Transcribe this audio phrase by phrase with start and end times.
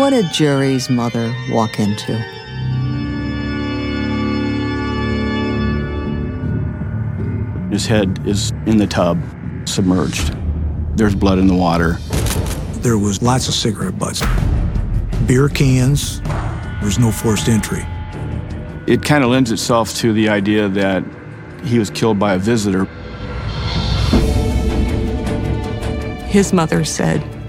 [0.00, 2.14] What did Jerry's mother walk into?
[7.70, 9.22] His head is in the tub,
[9.66, 10.34] submerged.
[10.96, 11.98] There's blood in the water.
[12.78, 14.22] There was lots of cigarette butts,
[15.26, 16.22] beer cans.
[16.80, 17.86] There's no forced entry.
[18.86, 21.04] It kind of lends itself to the idea that
[21.62, 22.86] he was killed by a visitor.
[26.24, 27.39] His mother said,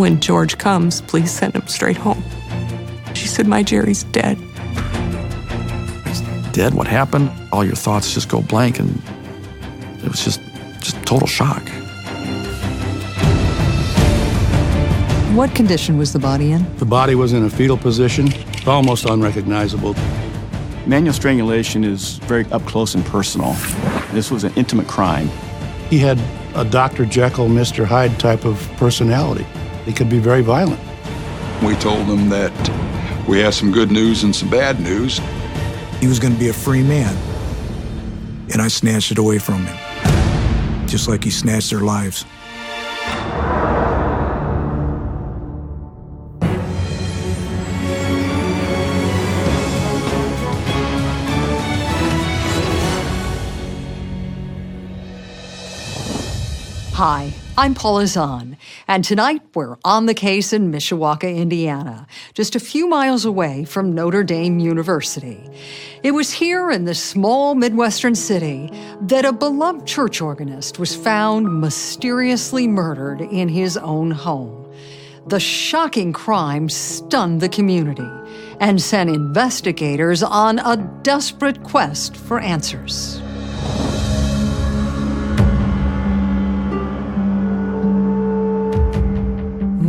[0.00, 2.24] When George comes, please send him straight home.
[3.12, 4.38] She said, My Jerry's dead.
[6.06, 6.72] He's dead?
[6.72, 7.30] What happened?
[7.52, 8.98] All your thoughts just go blank, and
[10.02, 10.40] it was just,
[10.80, 11.60] just total shock.
[15.36, 16.64] What condition was the body in?
[16.78, 18.30] The body was in a fetal position,
[18.66, 19.92] almost unrecognizable.
[20.86, 23.52] Manual strangulation is very up close and personal.
[24.12, 25.28] This was an intimate crime.
[25.90, 26.18] He had
[26.54, 27.04] a Dr.
[27.04, 27.84] Jekyll, Mr.
[27.84, 29.44] Hyde type of personality.
[29.84, 30.80] He could be very violent.
[31.62, 32.52] We told him that
[33.28, 35.20] we have some good news and some bad news.
[36.00, 37.16] He was going to be a free man.
[38.52, 42.24] And I snatched it away from him, just like he snatched their lives.
[56.92, 58.56] Hi, I'm Paula Zahn,
[58.88, 63.94] and tonight we're on the case in Mishawaka, Indiana, just a few miles away from
[63.94, 65.38] Notre Dame University.
[66.02, 68.70] It was here in this small Midwestern city
[69.02, 74.72] that a beloved church organist was found mysteriously murdered in his own home.
[75.26, 78.08] The shocking crime stunned the community
[78.60, 83.20] and sent investigators on a desperate quest for answers.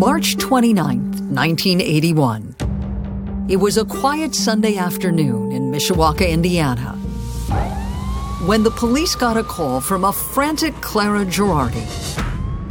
[0.02, 1.00] March 29,
[1.30, 2.56] 1981.
[3.48, 6.94] It was a quiet Sunday afternoon in Mishawaka, Indiana,
[8.48, 11.86] when the police got a call from a frantic Clara Girardi,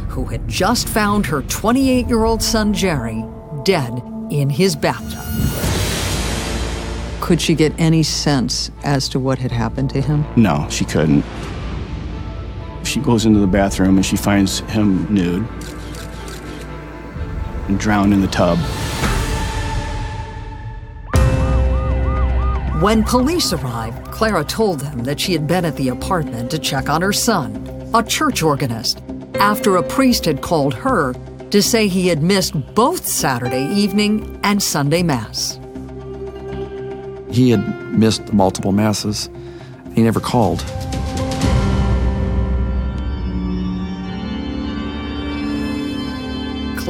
[0.09, 3.23] who had just found her 28 year old son Jerry
[3.63, 5.23] dead in his bathtub.
[7.21, 10.25] Could she get any sense as to what had happened to him?
[10.35, 11.23] No, she couldn't.
[12.83, 15.47] She goes into the bathroom and she finds him nude
[17.71, 18.59] and drowned in the tub.
[22.81, 26.89] When police arrived, Clara told them that she had been at the apartment to check
[26.89, 27.55] on her son,
[27.93, 29.01] a church organist,
[29.35, 31.13] after a priest had called her
[31.51, 35.59] to say he had missed both Saturday evening and Sunday Mass.
[37.29, 39.29] He had missed multiple masses.
[39.93, 40.59] He never called.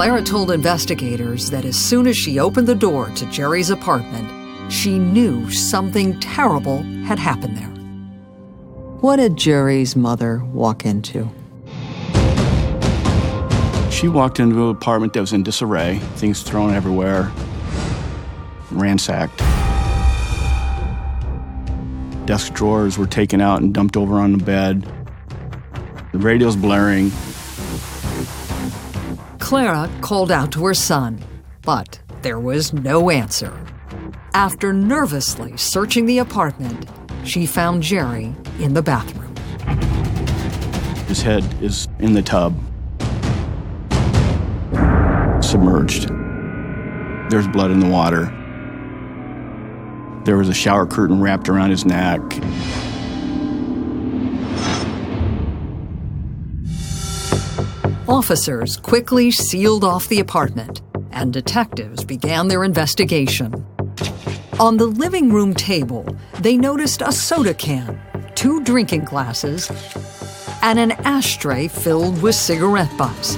[0.02, 4.28] Clara told investigators that as soon as she opened the door to Jerry's apartment,
[4.74, 7.70] she knew something terrible had happened there.
[9.02, 11.30] What did Jerry's mother walk into?
[13.92, 17.32] She walked into an apartment that was in disarray, things thrown everywhere,
[18.72, 19.38] ransacked.
[22.26, 24.92] Desk drawers were taken out and dumped over on the bed.
[26.12, 27.12] The radio's blaring.
[29.52, 31.20] Clara called out to her son,
[31.64, 33.52] but there was no answer.
[34.34, 36.90] After nervously searching the apartment,
[37.26, 39.36] she found Jerry in the bathroom.
[41.08, 42.58] His head is in the tub,
[45.44, 46.08] submerged.
[47.30, 48.28] There's blood in the water.
[50.24, 52.22] There was a shower curtain wrapped around his neck.
[58.12, 63.66] Officers quickly sealed off the apartment, and detectives began their investigation.
[64.60, 66.06] On the living room table,
[66.42, 67.98] they noticed a soda can,
[68.36, 69.72] two drinking glasses,
[70.62, 73.38] and an ashtray filled with cigarette butts.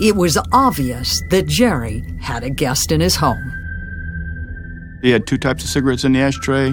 [0.00, 3.52] It was obvious that Jerry had a guest in his home.
[5.02, 6.72] He had two types of cigarettes in the ashtray.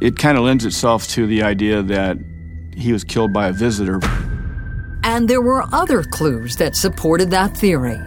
[0.00, 2.18] It kind of lends itself to the idea that
[2.76, 4.00] he was killed by a visitor.
[5.02, 8.00] And there were other clues that supported that theory.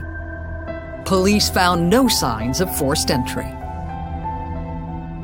[1.05, 3.47] Police found no signs of forced entry.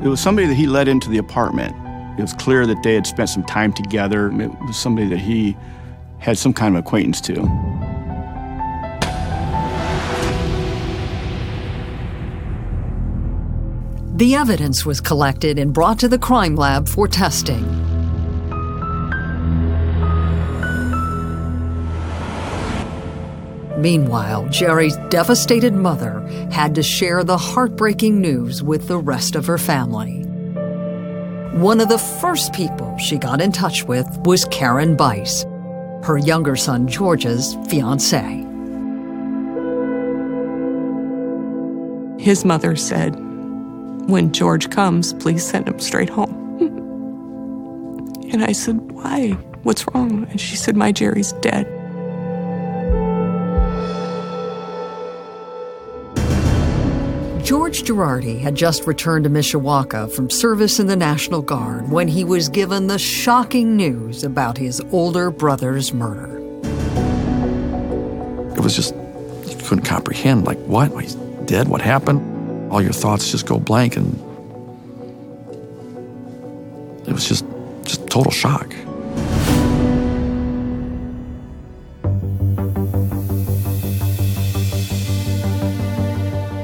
[0.04, 1.74] It was somebody that he let into the apartment.
[2.18, 4.28] It was clear that they had spent some time together.
[4.40, 5.56] It was somebody that he
[6.18, 7.34] had some kind of acquaintance to.
[14.16, 17.95] The evidence was collected and brought to the crime lab for testing.
[23.78, 26.20] Meanwhile, Jerry's devastated mother
[26.50, 30.22] had to share the heartbreaking news with the rest of her family.
[31.52, 35.44] One of the first people she got in touch with was Karen Bice,
[36.04, 38.44] her younger son George's fiancée.
[42.18, 43.14] His mother said,
[44.08, 46.34] When George comes, please send him straight home.
[48.32, 49.32] and I said, Why?
[49.64, 50.26] What's wrong?
[50.30, 51.75] And she said, My Jerry's dead.
[57.46, 62.24] George Girardi had just returned to Mishawaka from service in the National Guard when he
[62.24, 66.38] was given the shocking news about his older brother's murder.
[68.56, 68.96] It was just,
[69.46, 70.90] you couldn't comprehend, like, what?
[71.00, 71.14] He's
[71.44, 71.68] dead?
[71.68, 72.72] What happened?
[72.72, 74.12] All your thoughts just go blank, and
[77.06, 77.44] it was just,
[77.84, 78.74] just total shock.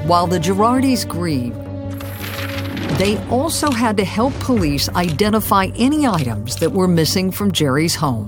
[0.05, 1.55] While the Girardis grieve,
[2.99, 8.27] they also had to help police identify any items that were missing from Jerry's home.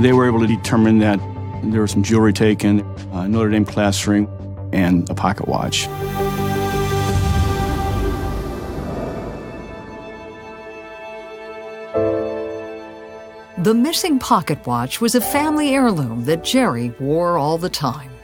[0.00, 1.18] They were able to determine that
[1.64, 2.80] there was some jewelry taken,
[3.12, 4.28] a Notre Dame class ring,
[4.72, 5.88] and a pocket watch.
[13.58, 18.15] The missing pocket watch was a family heirloom that Jerry wore all the time.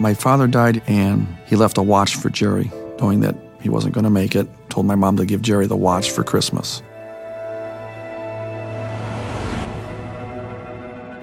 [0.00, 4.04] My father died, and he left a watch for Jerry, knowing that he wasn't going
[4.04, 4.48] to make it.
[4.68, 6.82] Told my mom to give Jerry the watch for Christmas.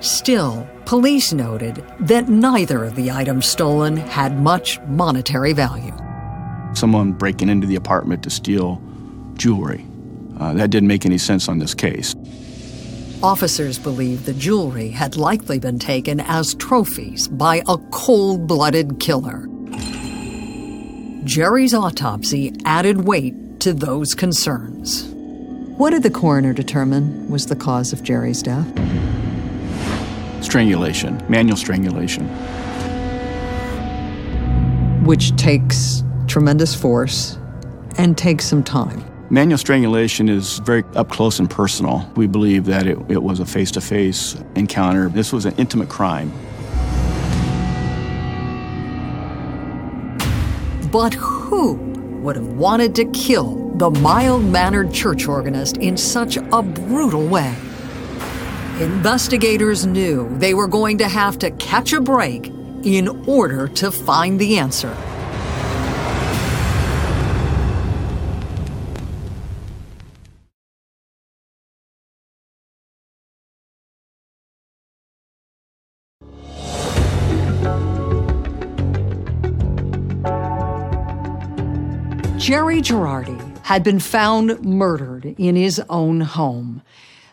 [0.02, 5.94] Still, police noted that neither of the items stolen had much monetary value.
[6.74, 8.82] Someone breaking into the apartment to steal
[9.36, 9.86] jewelry.
[10.38, 12.14] Uh, that didn't make any sense on this case.
[13.24, 19.48] Officers believe the jewelry had likely been taken as trophies by a cold blooded killer.
[21.24, 25.06] Jerry's autopsy added weight to those concerns.
[25.78, 28.68] What did the coroner determine was the cause of Jerry's death?
[30.44, 32.28] Strangulation, manual strangulation.
[35.04, 37.40] Which takes tremendous force
[37.98, 39.04] and takes some time.
[39.32, 42.08] Manual strangulation is very up close and personal.
[42.16, 45.10] We believe that it, it was a face to face encounter.
[45.10, 46.32] This was an intimate crime.
[50.92, 51.74] But who
[52.22, 57.56] would have wanted to kill the mild mannered church organist in such a brutal way?
[58.80, 62.52] Investigators knew they were going to have to catch a break
[62.84, 64.96] in order to find the answer.
[82.46, 86.84] Jerry Girardi had been found murdered in his own home.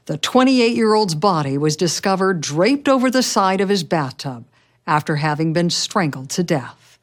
[0.07, 4.47] The 28 year old's body was discovered draped over the side of his bathtub
[4.87, 6.99] after having been strangled to death.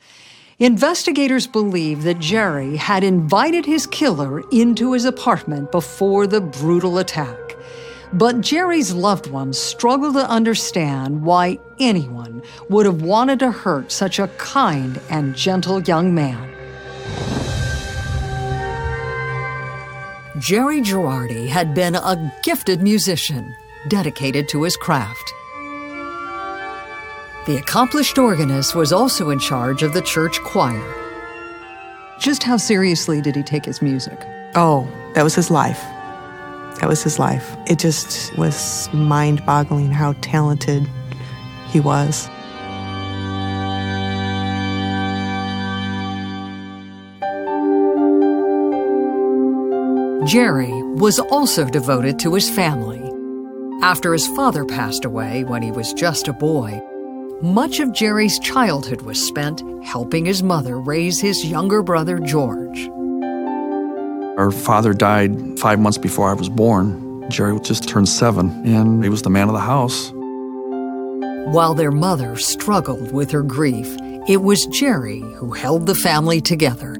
[0.57, 7.57] Investigators believe that Jerry had invited his killer into his apartment before the brutal attack.
[8.11, 14.17] But Jerry's loved ones struggle to understand why anyone would have wanted to hurt such
[14.17, 16.58] a kind and gentle young man.
[20.39, 23.53] Jerry Girardi had been a gifted musician,
[23.89, 25.33] dedicated to his craft.
[27.45, 30.95] The accomplished organist was also in charge of the church choir.
[32.19, 34.17] Just how seriously did he take his music?
[34.55, 35.81] Oh, that was his life.
[36.79, 37.57] That was his life.
[37.67, 40.87] It just was mind boggling how talented
[41.67, 42.29] he was.
[50.25, 53.01] Jerry was also devoted to his family.
[53.81, 56.81] After his father passed away when he was just a boy,
[57.41, 62.89] much of Jerry's childhood was spent helping his mother raise his younger brother, George.
[64.37, 67.29] Our father died five months before I was born.
[67.29, 70.11] Jerry just turned seven, and he was the man of the house.
[71.53, 73.87] While their mother struggled with her grief,
[74.27, 76.97] it was Jerry who held the family together.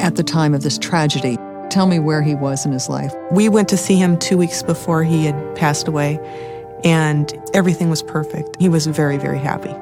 [0.00, 1.36] At the time of this tragedy,
[1.70, 3.12] tell me where he was in his life.
[3.30, 6.18] We went to see him two weeks before he had passed away,
[6.84, 8.56] and everything was perfect.
[8.60, 9.74] He was very, very happy.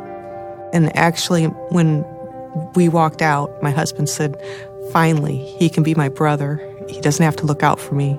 [0.73, 2.05] And actually, when
[2.75, 4.41] we walked out, my husband said,
[4.93, 6.61] Finally, he can be my brother.
[6.89, 8.19] He doesn't have to look out for me.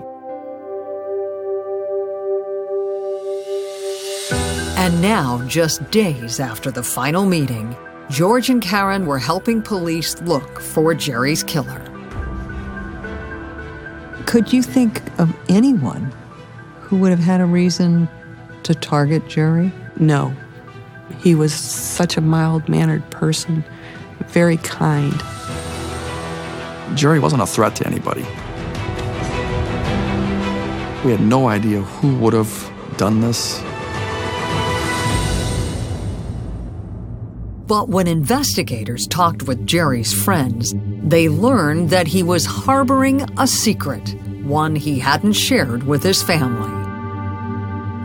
[4.78, 7.76] And now, just days after the final meeting,
[8.10, 11.89] George and Karen were helping police look for Jerry's killer.
[14.30, 16.14] Could you think of anyone
[16.82, 18.08] who would have had a reason
[18.62, 19.74] to target Jerry?
[20.00, 20.36] No.
[21.18, 23.66] He was such a mild mannered person,
[24.28, 25.20] very kind.
[26.96, 28.22] Jerry wasn't a threat to anybody.
[31.04, 33.60] We had no idea who would have done this.
[37.70, 40.74] But when investigators talked with Jerry's friends,
[41.04, 46.68] they learned that he was harboring a secret, one he hadn't shared with his family.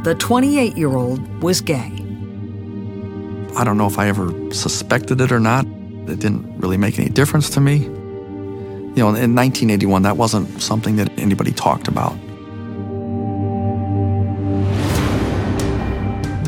[0.02, 1.90] The 28 year old was gay.
[3.56, 5.64] I don't know if I ever suspected it or not.
[5.64, 7.76] It didn't really make any difference to me.
[7.78, 12.12] You know, in 1981, that wasn't something that anybody talked about.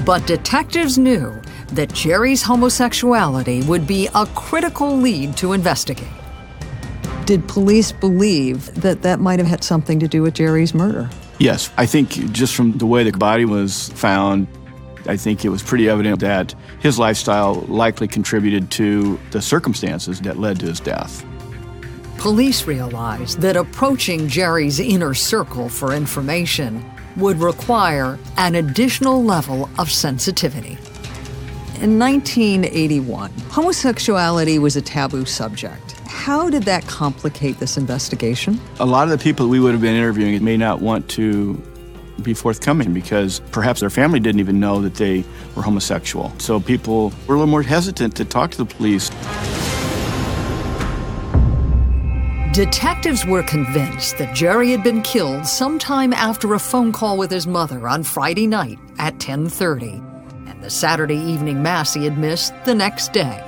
[0.04, 6.08] But detectives knew that Jerry's homosexuality would be a critical lead to investigate.
[7.24, 11.10] Did police believe that that might have had something to do with Jerry's murder?
[11.38, 14.46] Yes, I think just from the way the body was found,
[15.06, 20.38] I think it was pretty evident that his lifestyle likely contributed to the circumstances that
[20.38, 21.24] led to his death.
[22.18, 26.84] Police realized that approaching Jerry's inner circle for information
[27.16, 30.78] would require an additional level of sensitivity.
[31.82, 35.92] In 1981, homosexuality was a taboo subject.
[36.06, 38.58] How did that complicate this investigation?
[38.80, 41.54] A lot of the people we would have been interviewing may not want to
[42.22, 45.22] be forthcoming because perhaps their family didn't even know that they
[45.54, 46.32] were homosexual.
[46.38, 49.10] So people were a little more hesitant to talk to the police.
[52.54, 57.46] Detectives were convinced that Jerry had been killed sometime after a phone call with his
[57.46, 60.05] mother on Friday night at 10:30 and
[60.66, 63.40] the Saturday evening mass he had missed the next day.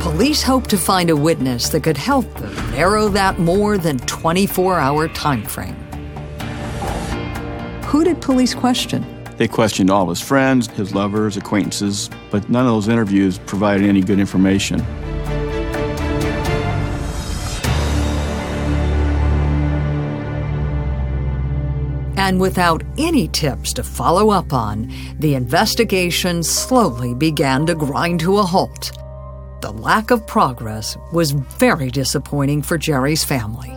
[0.00, 5.08] Police hoped to find a witness that could help them narrow that more than 24-hour
[5.08, 5.74] time frame.
[7.84, 9.06] Who did police question?
[9.38, 14.02] They questioned all his friends, his lovers, acquaintances, but none of those interviews provided any
[14.02, 14.84] good information.
[22.28, 28.36] And without any tips to follow up on, the investigation slowly began to grind to
[28.36, 28.92] a halt.
[29.62, 33.70] The lack of progress was very disappointing for Jerry's family.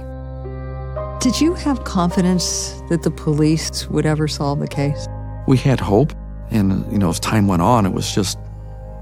[1.22, 5.08] Did you have confidence that the police would ever solve the case?
[5.48, 6.12] We had hope,
[6.50, 8.38] and you know, as time went on, it was just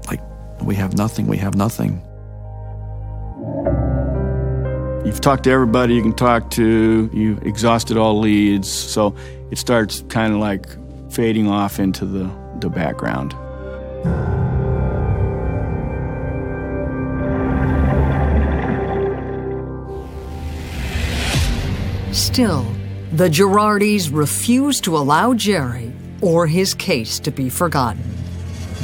[0.06, 0.20] like
[0.62, 2.00] we have nothing, we have nothing.
[5.04, 9.16] You've talked to everybody you can talk to, you've exhausted all leads, so
[9.50, 10.66] it starts kind of like
[11.10, 12.30] fading off into the,
[12.60, 13.34] the background.
[22.14, 22.66] Still,
[23.12, 28.02] the Girardis refused to allow Jerry or his case to be forgotten.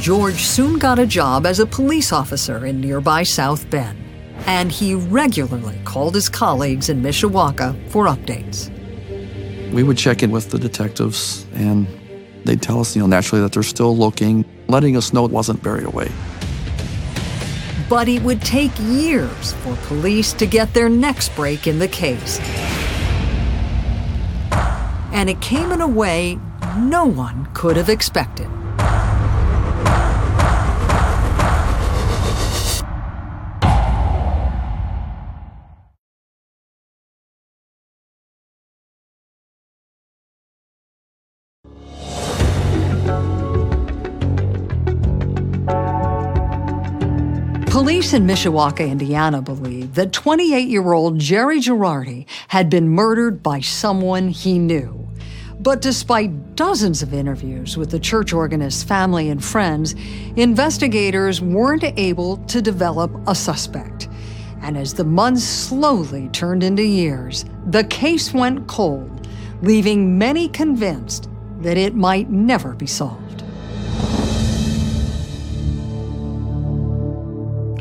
[0.01, 3.99] George soon got a job as a police officer in nearby South Bend,
[4.47, 8.76] and he regularly called his colleagues in Mishawaka for updates.
[9.73, 11.87] We would check in with the detectives, and
[12.45, 15.63] they'd tell us, you know, naturally that they're still looking, letting us know it wasn't
[15.63, 16.11] buried away.
[17.89, 22.41] But it would take years for police to get their next break in the case.
[25.13, 26.39] And it came in a way
[26.77, 28.49] no one could have expected.
[48.07, 53.59] Police in Mishawaka, Indiana believe that 28 year old Jerry Girardi had been murdered by
[53.59, 55.09] someone he knew.
[55.59, 59.97] But despite dozens of interviews with the church organist's family and friends,
[60.37, 64.09] investigators weren't able to develop a suspect.
[64.63, 69.27] And as the months slowly turned into years, the case went cold,
[69.63, 73.26] leaving many convinced that it might never be solved.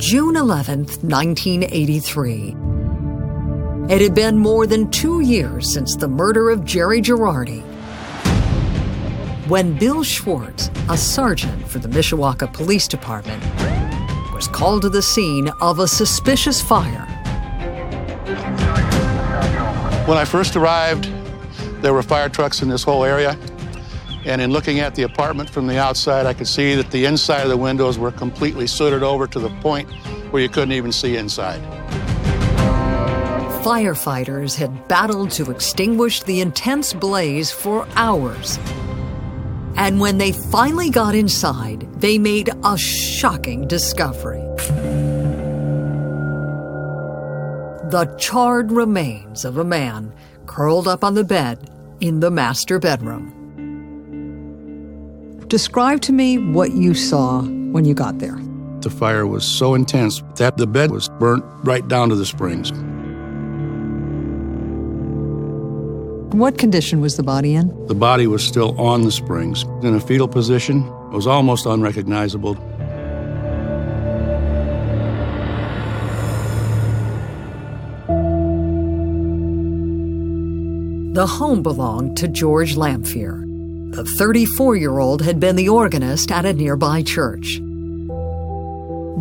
[0.07, 2.55] June 11th, 1983.
[3.89, 7.63] It had been more than two years since the murder of Jerry Girardi.
[9.47, 13.43] When Bill Schwartz, a sergeant for the Mishawaka Police Department,
[14.31, 17.07] was called to the scene of a suspicious fire.
[20.05, 21.09] When I first arrived,
[21.81, 23.35] there were fire trucks in this whole area.
[24.25, 27.41] And in looking at the apartment from the outside, I could see that the inside
[27.41, 29.87] of the windows were completely sooted over to the point
[30.31, 31.61] where you couldn't even see inside.
[33.63, 38.57] Firefighters had battled to extinguish the intense blaze for hours.
[39.75, 44.41] And when they finally got inside, they made a shocking discovery.
[47.91, 50.11] The charred remains of a man
[50.47, 51.69] curled up on the bed
[52.01, 53.44] in the master bedroom.
[55.47, 58.35] Describe to me what you saw when you got there.
[58.81, 62.71] The fire was so intense that the bed was burnt right down to the springs.
[66.33, 67.85] What condition was the body in?
[67.85, 70.81] The body was still on the springs, in a fetal position.
[71.11, 72.55] It was almost unrecognizable.
[81.13, 83.44] The home belonged to George Lamphere.
[83.95, 87.61] The 34 year old had been the organist at a nearby church.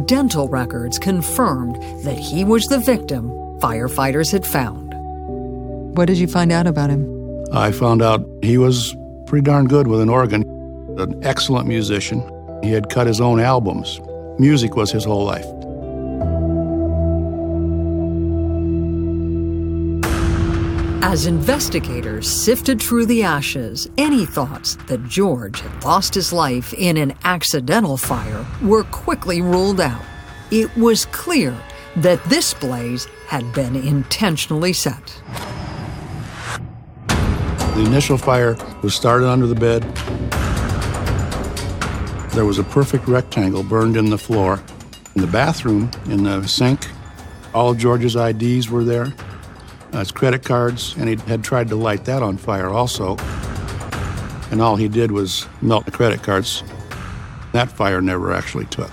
[0.07, 4.93] Dental records confirmed that he was the victim firefighters had found.
[5.97, 7.07] What did you find out about him?
[7.52, 10.43] I found out he was pretty darn good with an organ,
[10.99, 12.21] an excellent musician.
[12.64, 14.00] He had cut his own albums.
[14.40, 15.47] Music was his whole life.
[21.14, 26.97] As investigators sifted through the ashes, any thoughts that George had lost his life in
[26.97, 30.02] an accidental fire were quickly ruled out.
[30.50, 31.56] It was clear
[31.94, 35.23] that this blaze had been intentionally set.
[37.06, 39.83] The initial fire was started under the bed.
[42.33, 44.61] There was a perfect rectangle burned in the floor.
[45.14, 46.88] In the bathroom, in the sink,
[47.54, 49.14] all George's IDs were there
[49.94, 53.16] Uh, his credit cards, and he had tried to light that on fire also.
[54.50, 56.64] And all he did was melt the credit cards.
[57.52, 58.90] That fire never actually took.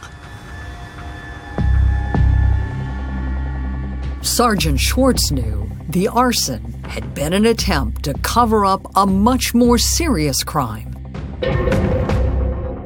[4.22, 9.80] Sergeant Schwartz knew the arson had been an attempt to cover up a much more
[9.80, 10.90] serious crime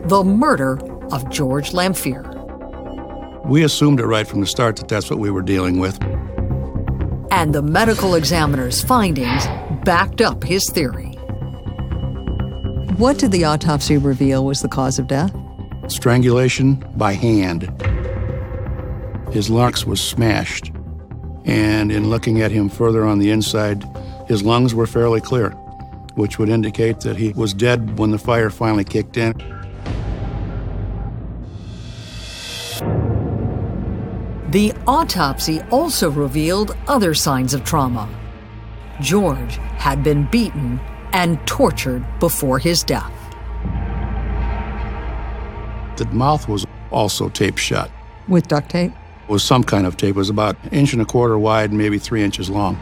[0.05, 0.79] the murder
[1.11, 2.31] of George Lamphere.
[3.45, 5.99] We assumed it right from the start that that's what we were dealing with
[7.31, 9.45] and the medical examiner's findings
[9.83, 11.11] backed up his theory.
[12.97, 15.35] What did the autopsy reveal was the cause of death?
[15.87, 17.63] Strangulation by hand.
[19.31, 20.71] His larynx was smashed,
[21.43, 23.83] and in looking at him further on the inside,
[24.27, 25.49] his lungs were fairly clear,
[26.15, 29.33] which would indicate that he was dead when the fire finally kicked in.
[34.55, 38.07] The autopsy also revealed other signs of trauma.
[39.01, 40.79] George had been beaten
[41.11, 43.11] and tortured before his death.
[45.97, 47.91] The mouth was also taped shut.
[48.29, 48.93] With duct tape?
[49.23, 50.15] It was some kind of tape.
[50.15, 52.79] It was about an inch and a quarter wide, maybe three inches long.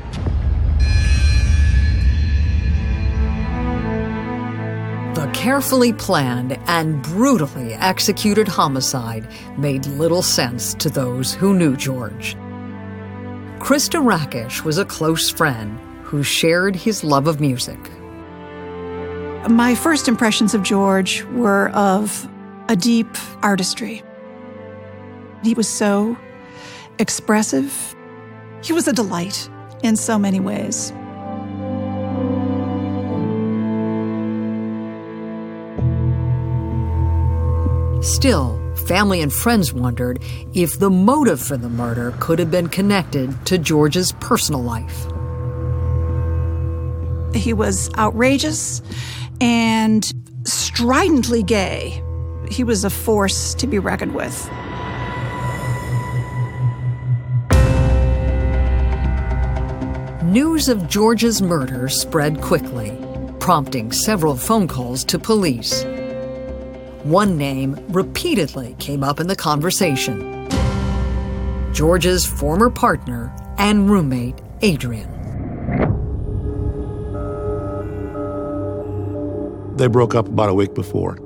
[5.13, 9.27] The carefully planned and brutally executed homicide
[9.59, 12.35] made little sense to those who knew George.
[13.59, 17.77] Krista Rakish was a close friend who shared his love of music.
[19.47, 22.27] My first impressions of George were of
[22.67, 24.01] a deep artistry.
[25.43, 26.17] He was so
[26.97, 27.95] expressive.
[28.63, 29.47] He was a delight
[29.83, 30.91] in so many ways.
[38.03, 40.21] Still, family and friends wondered
[40.53, 45.05] if the motive for the murder could have been connected to George's personal life.
[47.33, 48.81] He was outrageous
[49.39, 50.11] and
[50.43, 52.03] stridently gay.
[52.51, 54.49] He was a force to be reckoned with.
[60.25, 62.97] News of George's murder spread quickly,
[63.39, 65.85] prompting several phone calls to police.
[67.03, 70.47] One name repeatedly came up in the conversation
[71.73, 75.09] George's former partner and roommate, Adrian.
[79.75, 81.17] They broke up about a week before.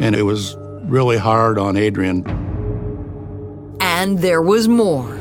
[0.00, 2.24] And it was really hard on Adrian.
[3.80, 5.19] And there was more.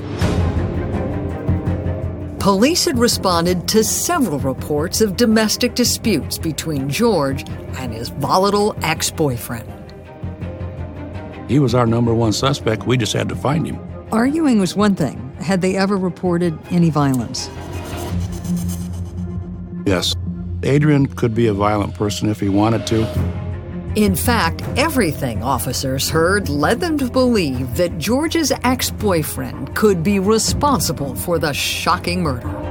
[2.49, 9.12] Police had responded to several reports of domestic disputes between George and his volatile ex
[9.12, 9.71] boyfriend.
[11.47, 12.88] He was our number one suspect.
[12.88, 13.79] We just had to find him.
[14.12, 15.31] Arguing was one thing.
[15.39, 17.51] Had they ever reported any violence?
[19.85, 20.15] Yes.
[20.63, 23.48] Adrian could be a violent person if he wanted to.
[23.95, 30.19] In fact, everything officers heard led them to believe that George's ex boyfriend could be
[30.19, 32.68] responsible for the shocking murder.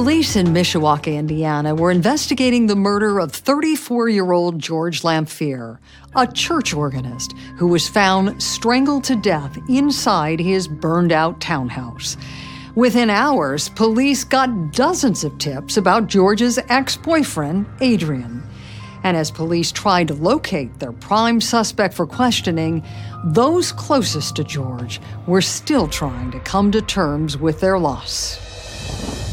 [0.00, 5.76] Police in Mishawaka, Indiana were investigating the murder of 34 year old George Lamphere,
[6.16, 12.16] a church organist who was found strangled to death inside his burned out townhouse.
[12.74, 18.42] Within hours, police got dozens of tips about George's ex boyfriend, Adrian.
[19.04, 22.82] And as police tried to locate their prime suspect for questioning,
[23.22, 29.29] those closest to George were still trying to come to terms with their loss.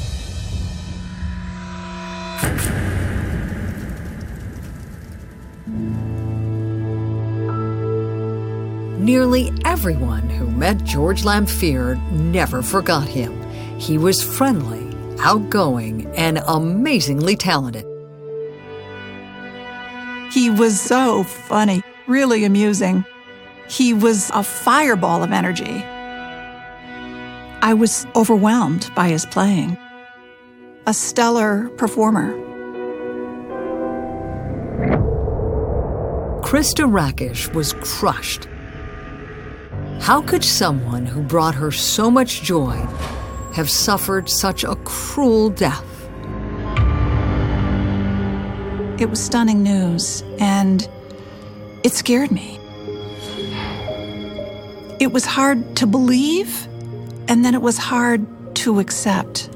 [9.08, 13.41] Nearly everyone who met George Lamphere never forgot him.
[13.80, 14.86] He was friendly,
[15.19, 17.86] outgoing, and amazingly talented.
[20.34, 23.06] He was so funny, really amusing.
[23.69, 25.84] He was a fireball of energy.
[27.62, 29.78] I was overwhelmed by his playing.
[30.88, 32.34] A stellar performer.
[36.41, 38.47] Krista Rakish was crushed
[40.08, 42.78] how could someone who brought her so much joy
[43.54, 45.84] have suffered such a cruel death?
[49.02, 50.88] It was stunning news, and
[51.84, 52.58] it scared me.
[55.02, 56.67] It was hard to believe,
[57.28, 59.50] and then it was hard to accept.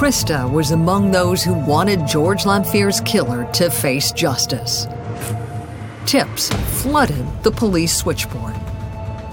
[0.00, 4.86] Krista was among those who wanted George Lamphere's killer to face justice
[6.06, 6.48] tips
[6.80, 8.54] flooded the police switchboard.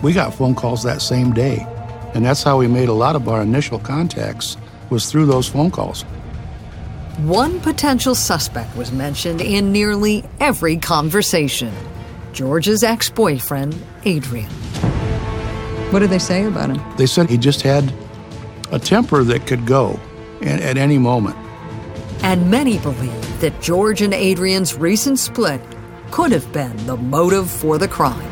[0.04, 1.66] We got phone calls that same day,
[2.14, 4.58] and that's how we made a lot of our initial contacts
[4.90, 6.02] was through those phone calls.
[7.20, 11.74] One potential suspect was mentioned in nearly every conversation.
[12.34, 14.50] George's ex-boyfriend, Adrian.
[15.92, 16.98] What did they say about him?
[16.98, 17.94] They said he just had
[18.74, 19.98] a temper that could go
[20.42, 21.36] at any moment.
[22.24, 25.62] And many believe that George and Adrian's recent split
[26.12, 28.32] could have been the motive for the crime.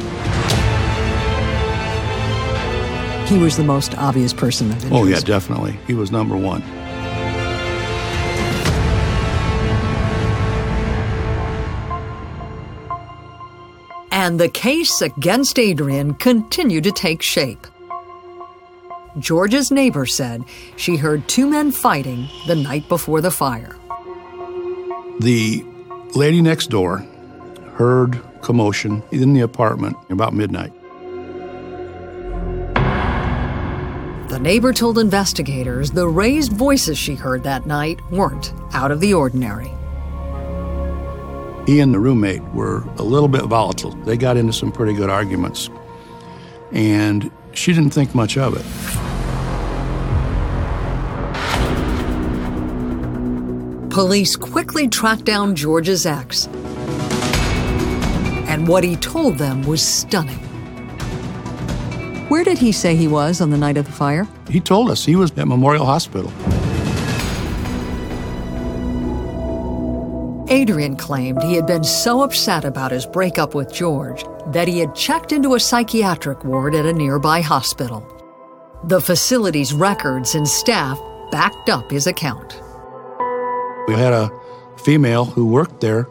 [3.28, 4.94] He was the most obvious person of interest.
[4.94, 5.80] Oh, yeah, definitely.
[5.88, 6.62] He was number one.
[14.12, 17.68] And the case against Adrian continued to take shape.
[19.20, 20.44] George's neighbor said
[20.76, 23.76] she heard two men fighting the night before the fire.
[25.20, 25.66] The
[26.16, 27.06] lady next door
[27.74, 30.74] heard commotion in the apartment about midnight.
[34.30, 39.14] The neighbor told investigators the raised voices she heard that night weren't out of the
[39.14, 39.72] ordinary.
[41.66, 43.92] He and the roommate were a little bit volatile.
[43.92, 45.70] They got into some pretty good arguments.
[46.72, 49.05] And she didn't think much of it.
[53.96, 56.48] Police quickly tracked down George's ex
[58.50, 60.36] and what he told them was stunning.
[62.28, 64.28] Where did he say he was on the night of the fire?
[64.50, 66.30] He told us he was at Memorial Hospital.
[70.50, 74.94] Adrian claimed he had been so upset about his breakup with George that he had
[74.94, 78.06] checked into a psychiatric ward at a nearby hospital.
[78.84, 81.00] The facility's records and staff
[81.32, 82.60] backed up his account.
[83.88, 84.32] We had a
[84.78, 86.08] female who worked there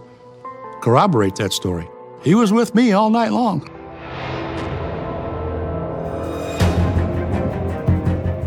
[0.81, 1.89] corroborate that story.
[2.23, 3.63] He was with me all night long.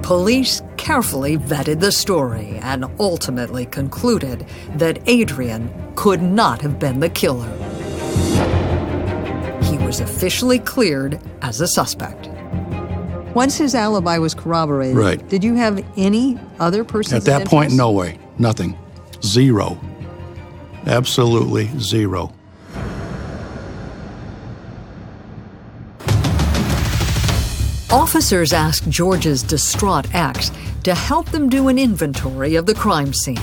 [0.03, 7.09] Police carefully vetted the story and ultimately concluded that Adrian could not have been the
[7.09, 7.51] killer.
[9.63, 12.29] He was officially cleared as a suspect.
[13.35, 15.27] Once his alibi was corroborated, right.
[15.27, 17.17] did you have any other person?
[17.17, 18.17] At that point, no way.
[18.37, 18.77] Nothing.
[19.27, 19.77] Zero.
[20.85, 22.33] Absolutely zero.
[27.91, 30.49] Officers asked George's distraught ex
[30.83, 33.37] to help them do an inventory of the crime scene.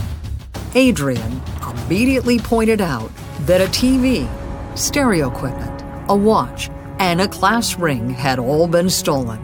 [0.74, 1.42] Adrian
[1.84, 4.26] immediately pointed out that a TV,
[4.78, 9.38] stereo equipment, a watch, and a class ring had all been stolen,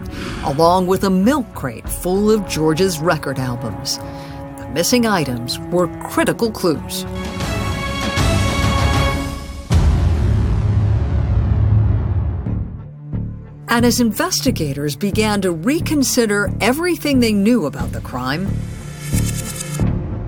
[0.44, 3.98] along with a milk crate full of George's record albums.
[4.72, 7.04] Missing items were critical clues.
[13.66, 18.46] And as investigators began to reconsider everything they knew about the crime,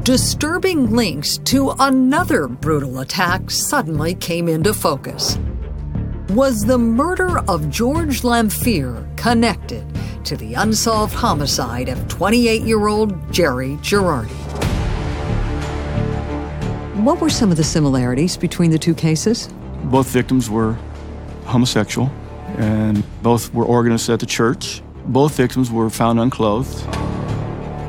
[0.02, 5.38] disturbing links to another brutal attack suddenly came into focus.
[6.30, 9.86] Was the murder of George Lamphere connected
[10.24, 14.30] to the unsolved homicide of 28 year old Jerry Girardi?
[17.02, 19.48] What were some of the similarities between the two cases?
[19.84, 20.78] Both victims were
[21.44, 22.10] homosexual
[22.58, 24.82] and both were organists at the church.
[25.06, 26.86] Both victims were found unclothed.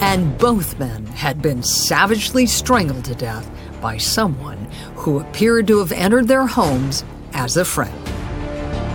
[0.02, 3.50] And both men had been savagely strangled to death
[3.82, 7.94] by someone who appeared to have entered their homes as a friend.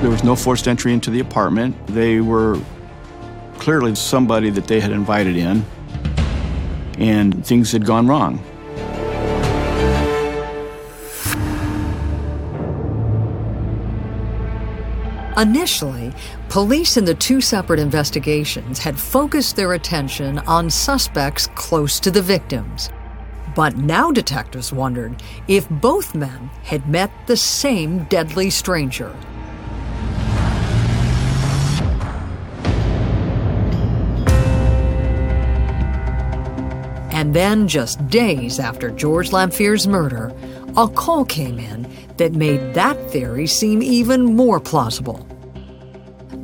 [0.01, 1.77] There was no forced entry into the apartment.
[1.88, 2.61] They were
[3.59, 5.64] clearly somebody that they had invited in,
[6.99, 8.42] and things had gone wrong.
[15.37, 16.12] Initially,
[16.49, 22.21] police in the two separate investigations had focused their attention on suspects close to the
[22.23, 22.90] victims.
[23.55, 29.14] But now detectives wondered if both men had met the same deadly stranger.
[37.19, 40.33] And then, just days after George Lamphere's murder,
[40.77, 45.27] a call came in that made that theory seem even more plausible.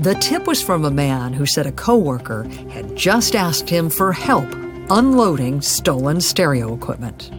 [0.00, 4.12] The tip was from a man who said a coworker had just asked him for
[4.12, 4.52] help
[4.90, 7.30] unloading stolen stereo equipment.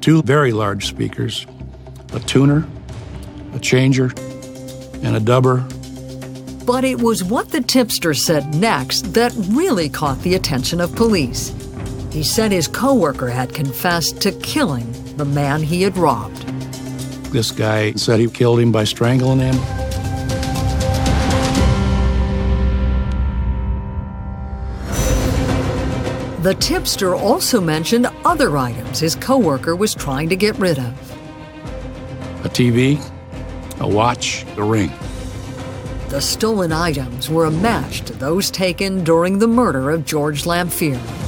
[0.00, 1.48] Two very large speakers,
[2.12, 2.64] a tuner,
[3.54, 4.12] a changer,
[5.02, 5.66] and a dubber.
[6.64, 11.52] But it was what the tipster said next that really caught the attention of police.
[12.16, 16.48] He said his coworker had confessed to killing the man he had robbed.
[17.30, 19.54] This guy said he killed him by strangling him.
[26.42, 31.16] The tipster also mentioned other items his coworker was trying to get rid of.
[32.46, 32.98] A TV,
[33.78, 34.90] a watch, a ring.
[36.08, 41.25] The stolen items were a match to those taken during the murder of George Lamphere.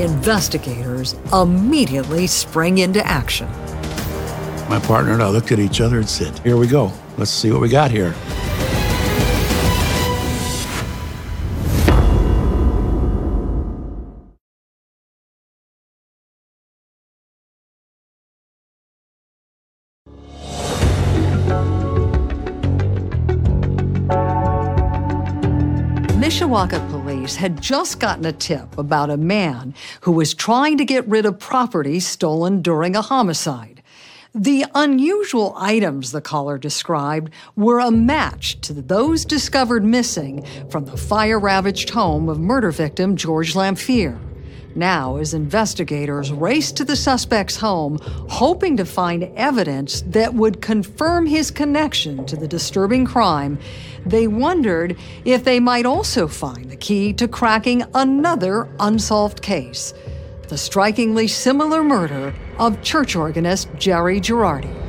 [0.00, 3.46] Investigators immediately sprang into action.
[4.66, 6.90] My partner and I looked at each other and said, Here we go.
[7.18, 8.14] Let's see what we got here.
[26.18, 26.89] Mishawaka
[27.30, 31.24] police had just gotten a tip about a man who was trying to get rid
[31.24, 33.82] of property stolen during a homicide.
[34.34, 40.96] The unusual items the caller described were a match to those discovered missing from the
[40.96, 44.18] fire ravaged home of murder victim George Lamphere.
[44.74, 51.26] Now, as investigators raced to the suspect's home, hoping to find evidence that would confirm
[51.26, 53.58] his connection to the disturbing crime,
[54.06, 59.92] they wondered if they might also find the key to cracking another unsolved case
[60.50, 64.79] the strikingly similar murder of church organist Jerry Girardi.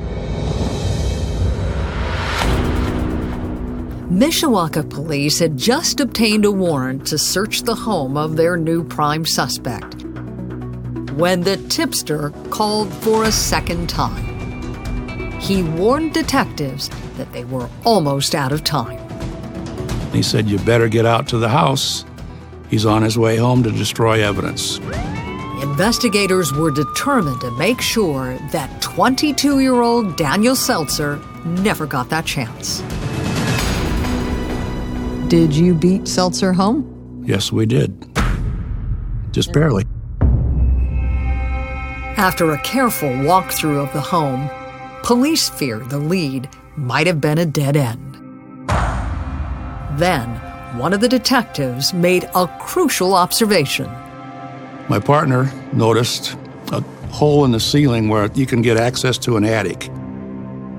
[4.12, 9.26] Mishawaka police had just obtained a warrant to search the home of their new prime
[9.26, 10.04] suspect
[11.14, 15.40] when the tipster called for a second time.
[15.40, 19.00] He warned detectives that they were almost out of time.
[20.12, 22.04] He said, You better get out to the house.
[22.70, 24.80] He's on his way home to destroy evidence.
[25.62, 32.26] Investigators were determined to make sure that 22 year old Daniel Seltzer never got that
[32.26, 32.84] chance.
[35.32, 37.24] Did you beat Seltzer home?
[37.26, 38.06] Yes, we did.
[39.32, 39.86] Just barely.
[42.18, 44.50] After a careful walkthrough of the home,
[45.04, 48.18] police feared the lead might have been a dead end.
[49.98, 50.28] Then,
[50.78, 53.90] one of the detectives made a crucial observation.
[54.90, 56.36] My partner noticed
[56.74, 59.90] a hole in the ceiling where you can get access to an attic.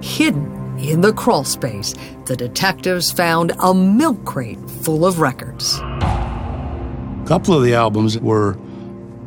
[0.02, 1.94] Hidden in the crawl space,
[2.26, 5.78] the detectives found a milk crate full of records.
[5.78, 8.58] A couple of the albums were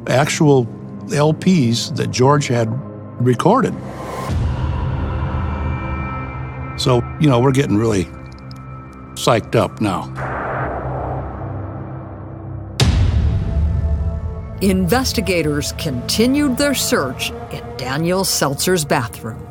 [0.08, 0.66] actual
[1.08, 2.68] LPs that George had
[3.24, 3.74] recorded.
[6.78, 8.06] So, you know, we're getting really
[9.16, 10.12] psyched up now.
[14.62, 19.46] Investigators continued their search in Daniel Seltzer's bathroom.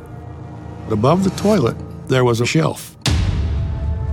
[0.90, 1.76] Above the toilet,
[2.08, 2.96] there was a shelf.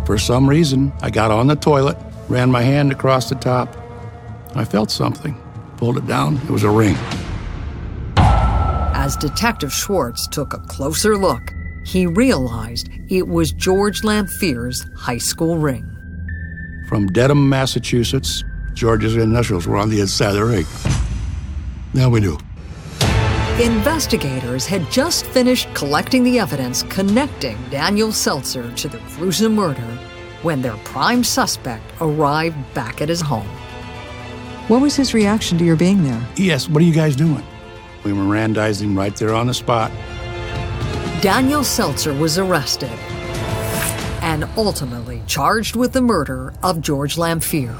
[0.06, 3.75] For some reason, I got on the toilet, ran my hand across the top.
[4.56, 5.39] I felt something.
[5.77, 6.95] Pulled it down, it was a ring.
[8.17, 11.54] As Detective Schwartz took a closer look,
[11.86, 15.88] he realized it was George Lamphere's high school ring.
[16.88, 20.65] From Dedham, Massachusetts, George's initials were on the inside of the ring.
[21.93, 22.38] Now we knew.
[23.59, 29.99] Investigators had just finished collecting the evidence connecting Daniel Seltzer to the gruesome murder
[30.41, 33.47] when their prime suspect arrived back at his home.
[34.67, 36.27] What was his reaction to your being there?
[36.37, 37.43] Yes, what are you guys doing?
[38.03, 39.91] We Mirandized him right there on the spot.
[41.21, 42.97] Daniel Seltzer was arrested
[44.23, 47.75] and ultimately charged with the murder of George Lamphere.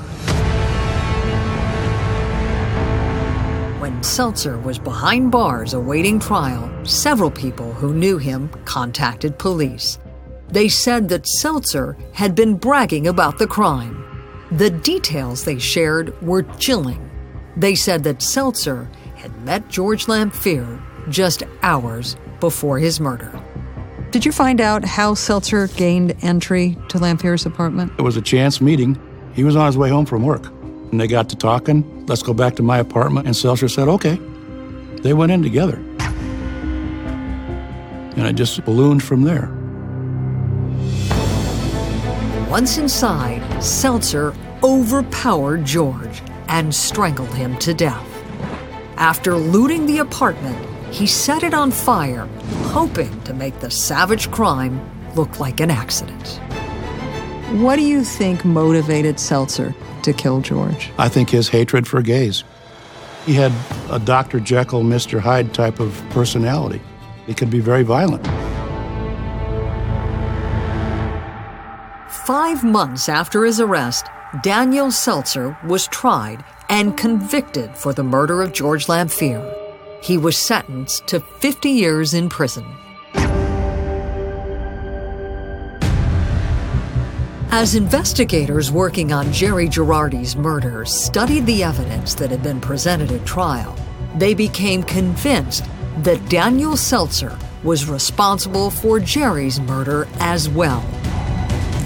[4.02, 10.00] Seltzer was behind bars awaiting trial, several people who knew him contacted police.
[10.50, 14.04] They said that Seltzer had been bragging about the crime.
[14.52, 17.10] The details they shared were chilling.
[17.56, 23.40] They said that Seltzer had met George Lamphere just hours before his murder.
[24.10, 27.94] Did you find out how Seltzer gained entry to Lamphere's apartment?
[28.00, 29.00] It was a chance meeting.
[29.34, 30.52] He was on his way home from work.
[30.92, 32.06] And they got to talking.
[32.06, 33.26] Let's go back to my apartment.
[33.26, 34.20] And Seltzer said, okay.
[35.02, 35.78] They went in together.
[38.18, 39.50] And it just ballooned from there.
[42.50, 48.06] Once inside, Seltzer overpowered George and strangled him to death.
[48.98, 50.58] After looting the apartment,
[50.94, 52.28] he set it on fire,
[52.66, 54.82] hoping to make the savage crime
[55.16, 56.42] look like an accident.
[57.62, 59.74] What do you think motivated Seltzer
[60.04, 60.92] to kill George?
[60.98, 62.44] I think his hatred for gays.
[63.26, 63.52] He had
[63.90, 64.40] a Dr.
[64.40, 65.20] Jekyll, Mr.
[65.20, 66.82] Hyde type of personality.
[67.28, 68.26] He could be very violent.
[72.10, 74.06] Five months after his arrest,
[74.42, 79.44] Daniel Seltzer was tried and convicted for the murder of George Lamphere.
[80.02, 82.66] He was sentenced to 50 years in prison.
[87.54, 93.26] As investigators working on Jerry Girardi's murder studied the evidence that had been presented at
[93.26, 93.76] trial,
[94.16, 95.66] they became convinced
[95.98, 100.80] that Daniel Seltzer was responsible for Jerry's murder as well.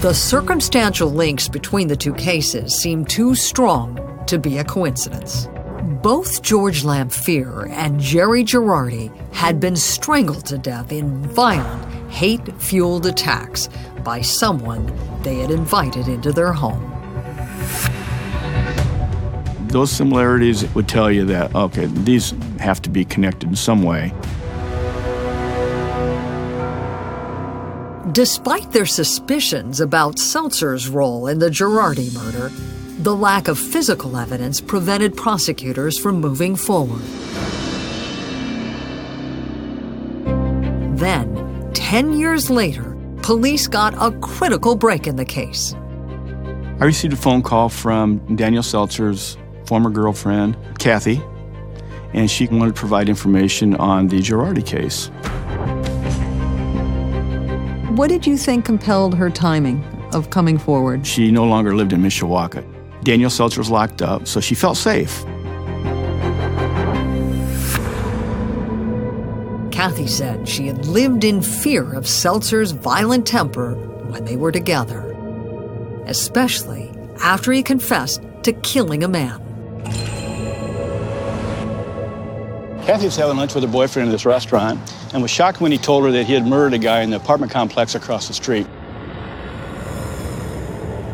[0.02, 5.48] The circumstantial links between the two cases seemed too strong to be a coincidence.
[6.00, 13.06] Both George Lamphere and Jerry Girardi had been strangled to death in violent, hate fueled
[13.06, 13.68] attacks
[14.06, 14.86] by someone
[15.22, 16.80] they had invited into their home.
[19.66, 24.12] Those similarities would tell you that, okay, these have to be connected in some way.
[28.12, 32.50] Despite their suspicions about Seltzer's role in the Girardi murder,
[33.02, 37.02] the lack of physical evidence prevented prosecutors from moving forward.
[40.96, 42.95] Then, 10 years later,
[43.26, 45.74] police got a critical break in the case.
[46.78, 51.20] I received a phone call from Daniel Seltzer's former girlfriend, Kathy,
[52.12, 55.08] and she wanted to provide information on the Girardi case.
[57.96, 61.04] What did you think compelled her timing of coming forward?
[61.04, 62.64] She no longer lived in Mishawaka.
[63.02, 65.24] Daniel Seltzer was locked up, so she felt safe.
[69.76, 73.74] Kathy said she had lived in fear of Seltzer's violent temper
[74.08, 75.12] when they were together,
[76.06, 76.90] especially
[77.22, 79.38] after he confessed to killing a man.
[82.86, 84.80] Kathy was having lunch with her boyfriend in this restaurant
[85.12, 87.16] and was shocked when he told her that he had murdered a guy in the
[87.16, 88.66] apartment complex across the street.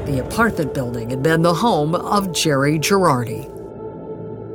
[0.07, 3.49] The apartment building had been the home of Jerry Girardi.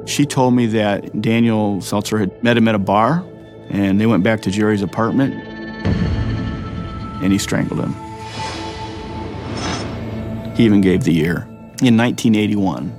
[0.07, 3.25] She told me that Daniel Seltzer had met him at a bar,
[3.69, 5.33] and they went back to Jerry's apartment,
[7.23, 7.93] and he strangled him.
[10.55, 11.47] He even gave the year
[11.81, 12.93] in 1981.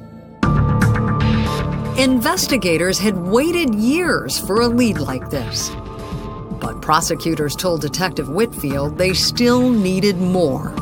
[1.98, 5.68] Investigators had waited years for a lead like this.
[6.60, 10.72] But prosecutors told Detective Whitfield they still needed more.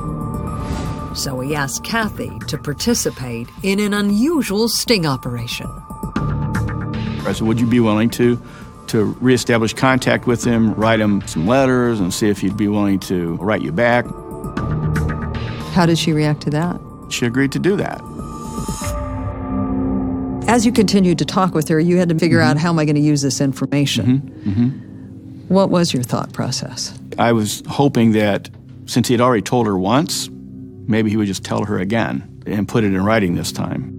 [1.14, 5.66] So he asked Kathy to participate in an unusual sting operation.
[7.26, 8.37] I said, Would you be willing to
[8.89, 13.01] to reestablish contact with him, write him some letters, and see if he'd be willing
[13.01, 14.05] to write you back.
[15.72, 16.80] How did she react to that?
[17.11, 18.01] She agreed to do that.
[20.49, 22.51] As you continued to talk with her, you had to figure mm-hmm.
[22.51, 24.20] out how am I going to use this information?
[24.20, 24.51] Mm-hmm.
[24.51, 25.55] Mm-hmm.
[25.55, 26.99] What was your thought process?
[27.18, 28.49] I was hoping that
[28.87, 30.28] since he had already told her once,
[30.87, 33.95] maybe he would just tell her again and put it in writing this time.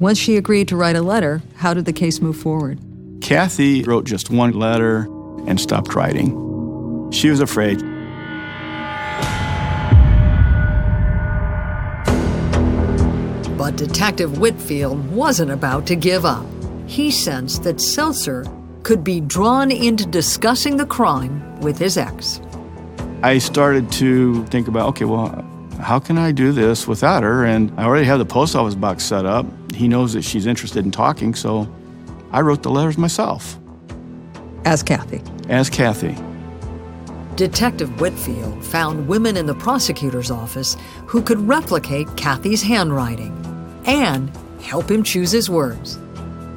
[0.00, 2.78] Once she agreed to write a letter, how did the case move forward?
[3.20, 5.06] Kathy wrote just one letter
[5.46, 6.30] and stopped writing.
[7.12, 7.78] She was afraid.
[13.58, 16.46] But Detective Whitfield wasn't about to give up.
[16.86, 18.46] He sensed that Seltzer
[18.84, 22.40] could be drawn into discussing the crime with his ex.
[23.22, 25.26] I started to think about okay, well,
[25.78, 27.44] how can I do this without her?
[27.44, 29.44] And I already have the post office box set up.
[29.80, 31.66] He knows that she's interested in talking, so
[32.32, 33.58] I wrote the letters myself.
[34.66, 35.22] As Kathy.
[35.48, 36.14] As Kathy.
[37.34, 40.76] Detective Whitfield found women in the prosecutor's office
[41.06, 43.32] who could replicate Kathy's handwriting
[43.86, 45.98] and help him choose his words.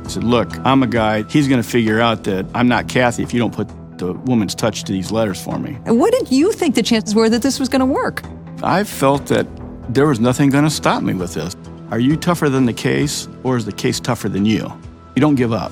[0.03, 1.23] I said, Look, I'm a guy.
[1.29, 3.69] He's going to figure out that I'm not Kathy if you don't put
[3.99, 5.77] the woman's touch to these letters for me.
[5.85, 8.21] And what did you think the chances were that this was going to work?
[8.61, 9.47] I felt that
[9.87, 11.55] there was nothing going to stop me with this.
[11.93, 14.67] Are you tougher than the case, or is the case tougher than you?
[15.15, 15.71] You don't give up.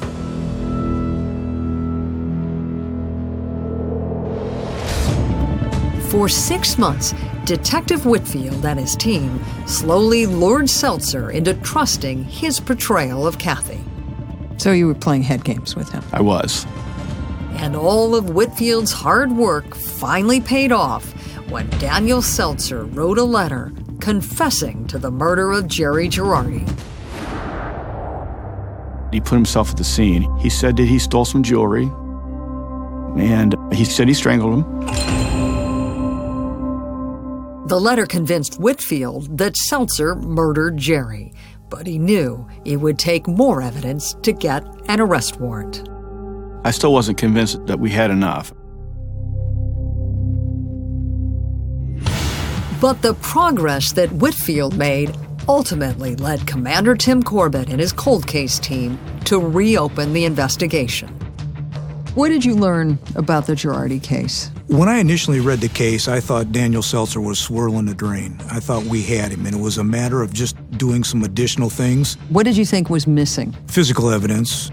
[6.12, 7.16] For six months,
[7.46, 13.84] Detective Whitfield and his team slowly lured Seltzer into trusting his portrayal of Kathy.
[14.58, 16.04] So you were playing head games with him?
[16.14, 16.68] I was.
[17.54, 21.16] And all of Whitfield's hard work finally paid off
[21.52, 26.66] when Daniel Seltzer wrote a letter confessing to the murder of Jerry Girardi.
[29.12, 30.24] He put himself at the scene.
[30.40, 31.92] He said that he stole some jewelry,
[33.22, 34.82] and he said he strangled him.
[37.68, 41.34] The letter convinced Whitfield that Seltzer murdered Jerry,
[41.70, 45.90] but he knew it would take more evidence to get an arrest warrant.
[46.64, 48.54] I still wasn't convinced that we had enough.
[52.82, 55.16] But the progress that Whitfield made
[55.48, 61.10] ultimately led Commander Tim Corbett and his cold case team to reopen the investigation.
[62.16, 64.50] What did you learn about the Girardi case?
[64.66, 68.38] When I initially read the case, I thought Daniel Seltzer was swirling the drain.
[68.50, 71.70] I thought we had him, and it was a matter of just doing some additional
[71.70, 72.16] things.
[72.30, 73.56] What did you think was missing?
[73.68, 74.72] Physical evidence,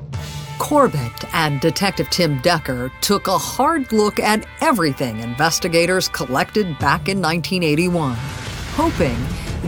[0.59, 7.23] Corbett and Detective Tim Decker took a hard look at everything investigators collected back in
[7.23, 8.17] 1981,
[8.75, 9.17] hoping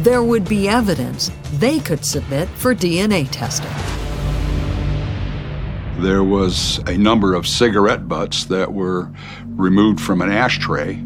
[0.02, 3.70] there would be evidence they could submit for DNA testing.
[6.02, 9.10] There was a number of cigarette butts that were
[9.46, 10.96] removed from an ashtray.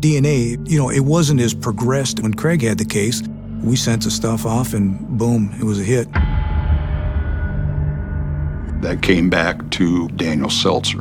[0.00, 3.22] DNA, you know, it wasn't as progressed when Craig had the case.
[3.62, 6.06] We sent the stuff off and boom, it was a hit
[8.82, 10.98] that came back to Daniel Seltzer.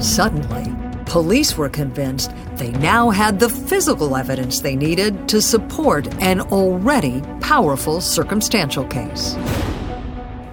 [0.00, 0.74] Suddenly,
[1.06, 7.22] police were convinced they now had the physical evidence they needed to support an already
[7.40, 9.34] powerful circumstantial case.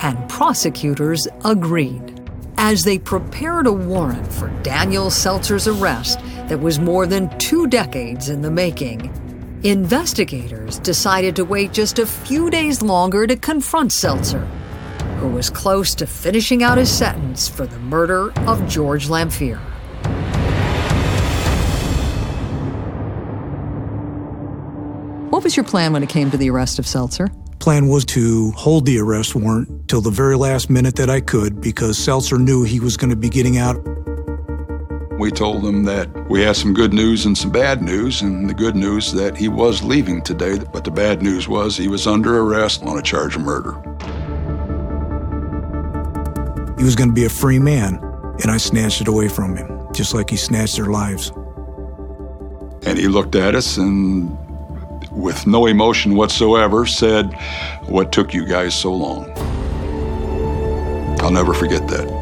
[0.01, 2.19] And prosecutors agreed.
[2.57, 8.29] As they prepared a warrant for Daniel Seltzer's arrest that was more than two decades
[8.29, 9.11] in the making,
[9.63, 14.43] Investigators decided to wait just a few days longer to confront Seltzer,
[15.19, 19.59] who was close to finishing out his sentence for the murder of George Lamphere.
[25.29, 27.29] What was your plan when it came to the arrest of Seltzer?
[27.59, 31.61] Plan was to hold the arrest warrant till the very last minute that I could
[31.61, 33.77] because Seltzer knew he was going to be getting out
[35.21, 38.55] we told him that we had some good news and some bad news, and the
[38.55, 42.39] good news that he was leaving today, but the bad news was he was under
[42.39, 43.73] arrest on a charge of murder.
[46.75, 47.99] He was going to be a free man,
[48.41, 51.31] and I snatched it away from him, just like he snatched their lives.
[52.87, 54.35] And he looked at us and,
[55.11, 57.31] with no emotion whatsoever, said,
[57.85, 59.29] What took you guys so long?
[61.21, 62.20] I'll never forget that.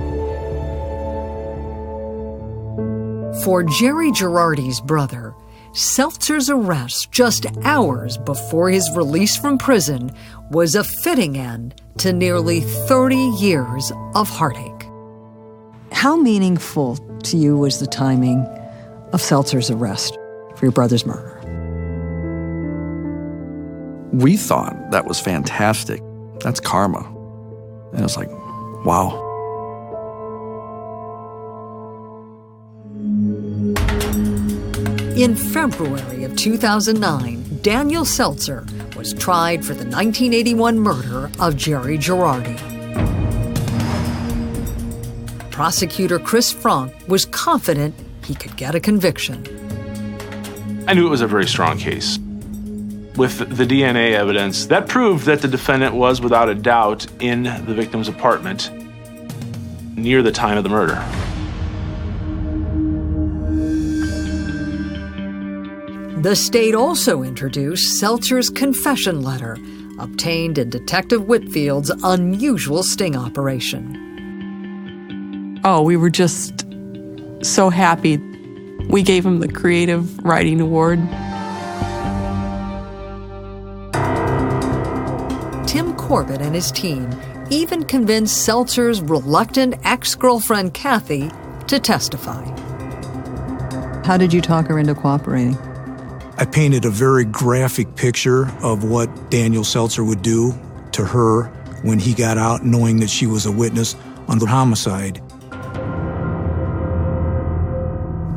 [3.49, 5.33] For Jerry Girardi's brother,
[5.73, 10.11] Seltzer's arrest just hours before his release from prison
[10.51, 14.87] was a fitting end to nearly 30 years of heartache.
[15.91, 18.45] How meaningful to you was the timing
[19.13, 20.13] of Seltzer's arrest
[20.55, 21.39] for your brother's murder?
[24.13, 26.03] we thought that was fantastic.
[26.41, 27.03] That's karma.
[27.93, 28.29] And it's like,
[28.85, 29.28] wow.
[35.19, 38.65] In February of 2009, Daniel Seltzer
[38.95, 42.57] was tried for the 1981 murder of Jerry Girardi.
[45.51, 49.45] Prosecutor Chris Frank was confident he could get a conviction.
[50.87, 52.17] I knew it was a very strong case.
[53.17, 57.73] With the DNA evidence, that proved that the defendant was without a doubt in the
[57.73, 58.71] victim's apartment
[59.97, 61.05] near the time of the murder.
[66.19, 69.57] The state also introduced Seltzer's confession letter,
[69.99, 73.95] obtained in Detective Whitfield's unusual sting operation.
[75.63, 76.65] Oh, we were just
[77.41, 78.17] so happy.
[78.89, 80.99] We gave him the Creative Writing Award.
[85.65, 87.09] Tim Corbett and his team
[87.49, 91.31] even convinced Seltzer's reluctant ex girlfriend Kathy
[91.67, 92.43] to testify.
[94.03, 95.57] How did you talk her into cooperating?
[96.39, 100.57] I painted a very graphic picture of what Daniel Seltzer would do
[100.93, 101.47] to her
[101.81, 103.97] when he got out, knowing that she was a witness
[104.29, 105.21] on the homicide.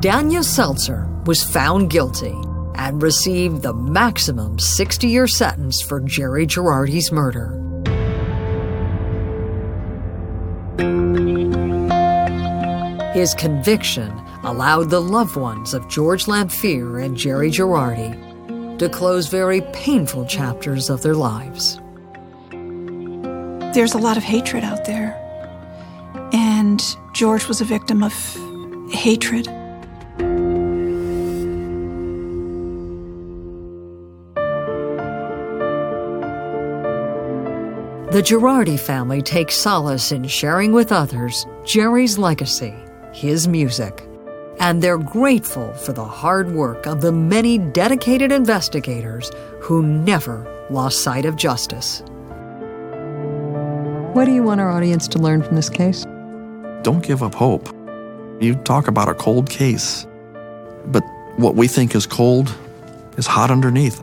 [0.01, 2.35] Daniel Seltzer was found guilty
[2.75, 7.57] and received the maximum 60 year sentence for Jerry Girardi's murder.
[13.15, 14.11] His conviction
[14.45, 20.91] allowed the loved ones of George Lamphere and Jerry Girardi to close very painful chapters
[20.91, 21.79] of their lives.
[23.75, 25.19] There's a lot of hatred out there.
[26.33, 26.83] And
[27.15, 28.13] George was a victim of
[28.93, 29.47] hatred.
[38.13, 42.75] The Girardi family takes solace in sharing with others Jerry's legacy,
[43.15, 44.07] his music,
[44.63, 49.29] and they're grateful for the hard work of the many dedicated investigators
[49.61, 52.01] who never lost sight of justice.
[54.15, 56.05] What do you want our audience to learn from this case?
[56.83, 57.75] Don't give up hope.
[58.41, 60.07] You talk about a cold case,
[60.87, 61.03] but
[61.39, 62.55] what we think is cold
[63.17, 64.01] is hot underneath.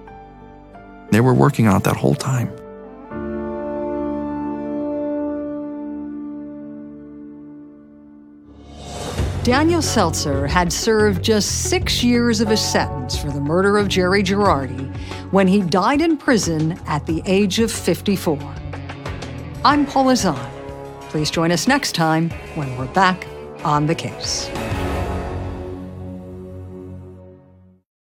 [1.12, 2.51] They were working on it that whole time.
[9.50, 14.22] Daniel Seltzer had served just six years of his sentence for the murder of Jerry
[14.22, 14.95] Girardi
[15.32, 18.38] when he died in prison at the age of 54.
[19.66, 20.52] I'm Paula Zahn.
[21.10, 23.26] Please join us next time when we're back
[23.64, 24.52] on the case.